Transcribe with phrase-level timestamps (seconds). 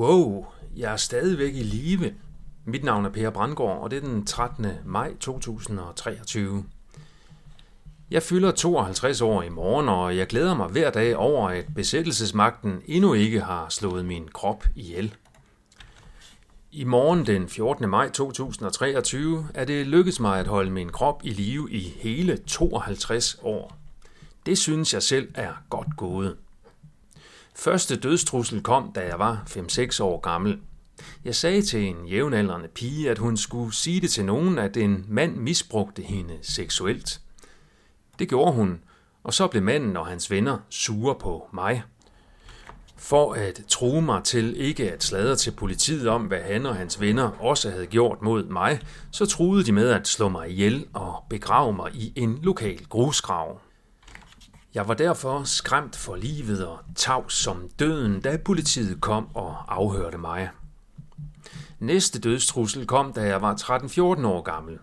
[0.00, 2.14] Wow, jeg er stadigvæk i live.
[2.64, 4.66] Mit navn er Per Brandgaard, og det er den 13.
[4.84, 6.64] maj 2023.
[8.10, 12.82] Jeg fylder 52 år i morgen, og jeg glæder mig hver dag over, at besættelsesmagten
[12.86, 15.14] endnu ikke har slået min krop ihjel.
[16.72, 17.88] I morgen den 14.
[17.88, 23.38] maj 2023 er det lykkedes mig at holde min krop i live i hele 52
[23.42, 23.76] år.
[24.46, 26.36] Det synes jeg selv er godt gået.
[27.54, 30.58] Første dødstrussel kom, da jeg var 5-6 år gammel.
[31.24, 35.04] Jeg sagde til en jævnaldrende pige, at hun skulle sige det til nogen, at en
[35.08, 37.20] mand misbrugte hende seksuelt.
[38.18, 38.80] Det gjorde hun,
[39.24, 41.82] og så blev manden og hans venner sure på mig.
[42.96, 47.00] For at true mig til ikke at sladre til politiet om, hvad han og hans
[47.00, 48.80] venner også havde gjort mod mig,
[49.10, 53.60] så truede de med at slå mig ihjel og begrave mig i en lokal grusgrav.
[54.74, 60.18] Jeg var derfor skræmt for livet og tav som døden, da politiet kom og afhørte
[60.18, 60.50] mig.
[61.78, 64.78] Næste dødstrussel kom, da jeg var 13-14 år gammel.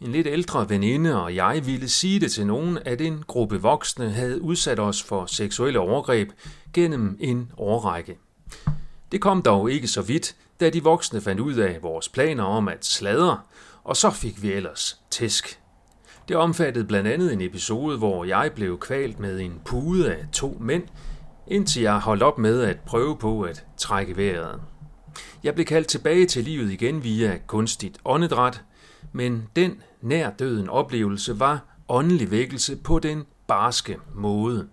[0.00, 4.10] En lidt ældre veninde og jeg ville sige det til nogen, at en gruppe voksne
[4.10, 6.30] havde udsat os for seksuelle overgreb
[6.72, 8.18] gennem en årrække.
[9.12, 12.68] Det kom dog ikke så vidt, da de voksne fandt ud af vores planer om
[12.68, 13.40] at sladre,
[13.84, 15.59] og så fik vi ellers tæsk.
[16.28, 20.56] Det omfattede blandt andet en episode, hvor jeg blev kvalt med en pude af to
[20.60, 20.82] mænd,
[21.46, 24.60] indtil jeg holdt op med at prøve på at trække vejret.
[25.42, 28.62] Jeg blev kaldt tilbage til livet igen via kunstigt åndedræt,
[29.12, 34.68] men den nær døden oplevelse var åndelig vækkelse på den barske måde.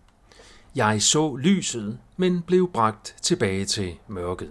[0.76, 4.50] Jeg så lyset, men blev bragt tilbage til mørket.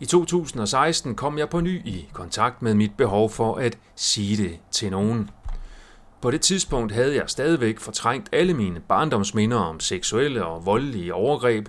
[0.00, 4.58] I 2016 kom jeg på ny i kontakt med mit behov for at sige det
[4.70, 5.30] til nogen.
[6.20, 11.68] På det tidspunkt havde jeg stadigvæk fortrængt alle mine barndomsminder om seksuelle og voldelige overgreb,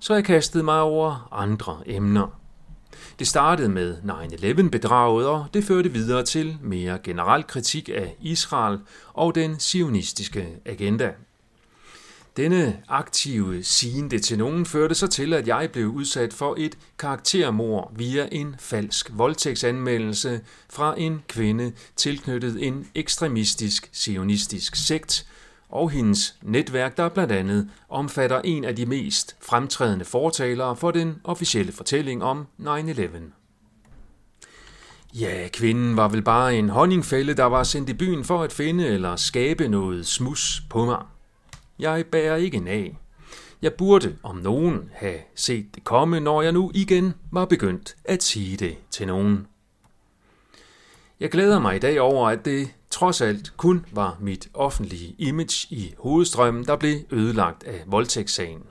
[0.00, 2.40] så jeg kastede mig over andre emner.
[3.18, 8.78] Det startede med 9-11-bedraget, og det førte videre til mere generel kritik af Israel
[9.14, 11.12] og den sionistiske agenda.
[12.36, 17.92] Denne aktive sigende til nogen førte så til, at jeg blev udsat for et karaktermord
[17.96, 25.26] via en falsk voldtægtsanmeldelse fra en kvinde tilknyttet en ekstremistisk sionistisk sekt,
[25.68, 31.20] og hendes netværk, der blandt andet omfatter en af de mest fremtrædende fortalere for den
[31.24, 33.06] officielle fortælling om 9-11.
[35.14, 38.86] Ja, kvinden var vel bare en honningfælde, der var sendt i byen for at finde
[38.86, 41.02] eller skabe noget smus på mig.
[41.78, 42.98] Jeg bærer ikke af.
[43.62, 48.22] Jeg burde, om nogen, have set det komme, når jeg nu igen var begyndt at
[48.22, 49.46] sige det til nogen.
[51.20, 55.74] Jeg glæder mig i dag over, at det trods alt kun var mit offentlige image
[55.74, 58.62] i hovedstrømmen, der blev ødelagt af voldtægtssagen.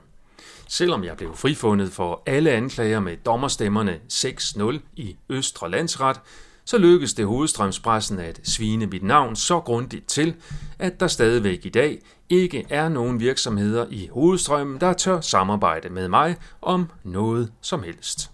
[0.68, 6.20] Selvom jeg blev frifundet for alle anklager med dommerstemmerne 6-0 i Østre Landsret,
[6.66, 10.34] så lykkedes det hovedstrømspressen at svine mit navn så grundigt til,
[10.78, 16.08] at der stadigvæk i dag ikke er nogen virksomheder i hovedstrømmen, der tør samarbejde med
[16.08, 18.30] mig om noget som helst.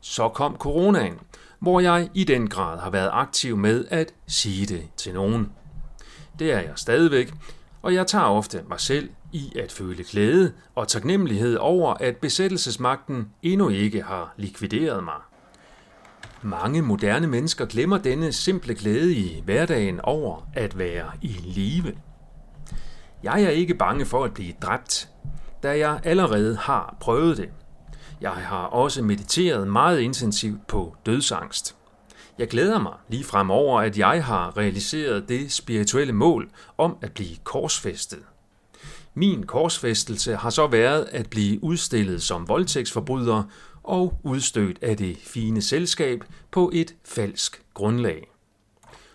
[0.00, 1.18] Så kom coronaen,
[1.58, 5.52] hvor jeg i den grad har været aktiv med at sige det til nogen.
[6.38, 7.32] Det er jeg stadigvæk,
[7.82, 13.28] og jeg tager ofte mig selv i at føle glæde og taknemmelighed over, at besættelsesmagten
[13.42, 15.29] endnu ikke har likvideret mig.
[16.42, 21.92] Mange moderne mennesker glemmer denne simple glæde i hverdagen over at være i live.
[23.22, 25.08] Jeg er ikke bange for at blive dræbt,
[25.62, 27.48] da jeg allerede har prøvet det.
[28.20, 31.76] Jeg har også mediteret meget intensivt på dødsangst.
[32.38, 37.36] Jeg glæder mig lige fremover, at jeg har realiseret det spirituelle mål om at blive
[37.44, 38.20] korsfæstet.
[39.14, 43.42] Min korsfæstelse har så været at blive udstillet som voldtægtsforbryder
[43.82, 48.30] og udstødt af det fine selskab på et falsk grundlag.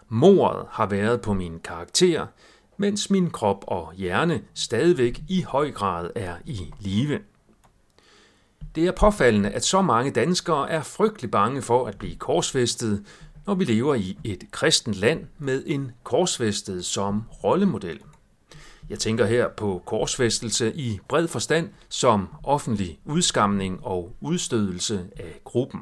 [0.10, 2.28] Mordet har været på min karakter,
[2.78, 7.20] mens min krop og hjerne stadigvæk i høj grad er i live.
[8.76, 13.06] Det er påfaldende, at så mange danskere er frygtelig bange for at blive korsfæstet,
[13.46, 18.00] når vi lever i et kristent land med en korsfæstet som rollemodel.
[18.90, 25.82] Jeg tænker her på korsfæstelse i bred forstand som offentlig udskamning og udstødelse af gruppen.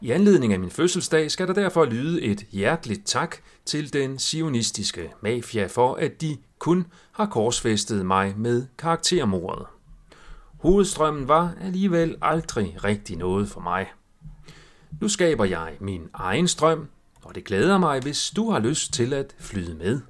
[0.00, 5.12] I anledning af min fødselsdag skal der derfor lyde et hjerteligt tak til den sionistiske
[5.22, 9.66] mafia for, at de kun har korsfæstet mig med karaktermordet.
[10.58, 13.92] Hovedstrømmen var alligevel aldrig rigtig noget for mig.
[15.00, 16.88] Nu skaber jeg min egen strøm,
[17.22, 20.00] og det glæder mig, hvis du har lyst til at flyde med.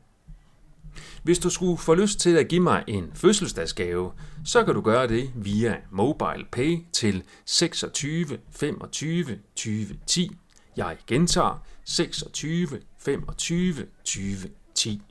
[1.25, 4.12] Hvis du skulle få lyst til at give mig en fødselsdagsgave,
[4.44, 10.31] så kan du gøre det via Mobile Pay til 26 25 20 10.
[10.76, 12.69] Jeg gentager 26
[12.99, 13.75] 25
[14.05, 14.37] 20
[14.75, 15.03] 10.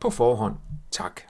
[0.00, 0.54] På forhånd,
[0.90, 1.20] tak.